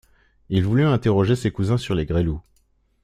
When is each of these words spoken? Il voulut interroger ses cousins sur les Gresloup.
Il 0.49 0.65
voulut 0.65 0.87
interroger 0.87 1.35
ses 1.35 1.51
cousins 1.51 1.77
sur 1.77 1.93
les 1.93 2.07
Gresloup. 2.07 2.41